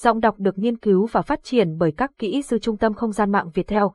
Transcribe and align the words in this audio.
Giọng 0.00 0.20
đọc 0.20 0.34
được 0.38 0.58
nghiên 0.58 0.76
cứu 0.76 1.06
và 1.06 1.22
phát 1.22 1.40
triển 1.42 1.78
bởi 1.78 1.92
các 1.92 2.10
kỹ 2.18 2.42
sư 2.42 2.58
Trung 2.58 2.76
tâm 2.76 2.94
Không 2.94 3.12
gian 3.12 3.32
mạng 3.32 3.50
Việt 3.54 3.66
Theo. 3.66 3.92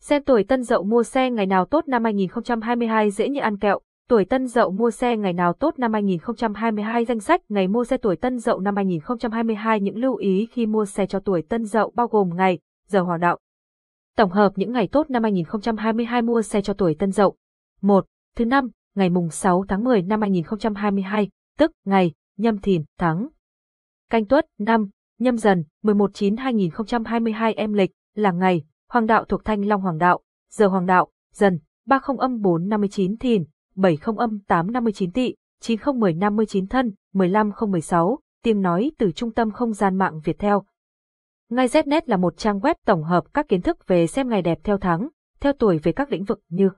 Xem 0.00 0.22
tuổi 0.24 0.44
tân 0.44 0.62
dậu 0.62 0.84
mua 0.84 1.02
xe 1.02 1.30
ngày 1.30 1.46
nào 1.46 1.64
tốt 1.64 1.88
năm 1.88 2.04
2022 2.04 3.10
dễ 3.10 3.28
như 3.28 3.40
ăn 3.40 3.58
kẹo. 3.58 3.78
Tuổi 4.08 4.24
tân 4.24 4.46
dậu 4.46 4.70
mua 4.70 4.90
xe 4.90 5.16
ngày 5.16 5.32
nào 5.32 5.52
tốt 5.52 5.78
năm 5.78 5.92
2022 5.92 7.04
danh 7.04 7.20
sách 7.20 7.40
ngày 7.48 7.68
mua 7.68 7.84
xe 7.84 7.96
tuổi 7.96 8.16
tân 8.16 8.38
dậu 8.38 8.60
năm 8.60 8.76
2022 8.76 9.80
những 9.80 9.96
lưu 9.96 10.16
ý 10.16 10.46
khi 10.52 10.66
mua 10.66 10.84
xe 10.84 11.06
cho 11.06 11.20
tuổi 11.20 11.42
tân 11.42 11.64
dậu 11.64 11.92
bao 11.94 12.06
gồm 12.06 12.36
ngày, 12.36 12.58
giờ 12.86 13.00
hoạt 13.00 13.20
đạo. 13.20 13.38
Tổng 14.16 14.30
hợp 14.30 14.52
những 14.56 14.72
ngày 14.72 14.88
tốt 14.92 15.10
năm 15.10 15.22
2022 15.22 16.22
mua 16.22 16.42
xe 16.42 16.62
cho 16.62 16.74
tuổi 16.74 16.96
tân 16.98 17.12
dậu. 17.12 17.36
1. 17.82 18.06
Thứ 18.36 18.44
năm, 18.44 18.68
ngày 18.94 19.10
mùng 19.10 19.30
6 19.30 19.64
tháng 19.68 19.84
10 19.84 20.02
năm 20.02 20.20
2022, 20.20 21.28
tức 21.58 21.72
ngày 21.84 22.12
nhâm 22.36 22.58
thìn 22.58 22.84
tháng. 22.98 23.28
Canh 24.10 24.24
tuất 24.24 24.46
năm, 24.58 24.88
nhâm 25.18 25.36
dần, 25.36 25.64
11-9-2022 25.82 27.54
em 27.56 27.72
lịch, 27.72 27.90
là 28.14 28.32
ngày, 28.32 28.64
hoàng 28.88 29.06
đạo 29.06 29.24
thuộc 29.24 29.44
thanh 29.44 29.64
long 29.64 29.80
hoàng 29.80 29.98
đạo, 29.98 30.20
giờ 30.50 30.66
hoàng 30.66 30.86
đạo, 30.86 31.08
dần, 31.32 31.58
30 31.86 32.16
âm 32.18 32.40
459 32.40 33.16
thìn, 33.16 33.44
70 33.74 34.16
âm 34.16 34.38
859 34.40 35.12
tỵ, 35.12 35.34
90 35.60 35.94
10 35.94 36.14
59 36.14 36.66
thân, 36.66 36.94
15 37.14 37.50
016, 37.68 38.18
tiếng 38.42 38.62
nói 38.62 38.92
từ 38.98 39.12
Trung 39.12 39.32
tâm 39.32 39.50
Không 39.50 39.72
gian 39.72 39.96
mạng 39.96 40.20
Việt 40.24 40.38
Theo. 40.38 40.64
Ngay 41.50 41.66
Znet 41.66 42.02
là 42.06 42.16
một 42.16 42.36
trang 42.36 42.58
web 42.58 42.74
tổng 42.86 43.04
hợp 43.04 43.24
các 43.34 43.48
kiến 43.48 43.62
thức 43.62 43.86
về 43.86 44.06
xem 44.06 44.28
ngày 44.28 44.42
đẹp 44.42 44.58
theo 44.64 44.78
tháng, 44.78 45.08
theo 45.40 45.52
tuổi 45.52 45.78
về 45.78 45.92
các 45.92 46.12
lĩnh 46.12 46.24
vực 46.24 46.40
như 46.48 46.70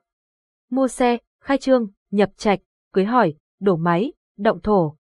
mua 0.71 0.89
xe, 0.89 1.19
khai 1.45 1.59
trương, 1.59 1.87
nhập 2.11 2.31
trạch, 2.37 2.61
cưới 2.93 3.05
hỏi, 3.05 3.35
đổ 3.61 3.77
máy, 3.77 4.13
động 4.39 4.61
thổ, 4.63 4.97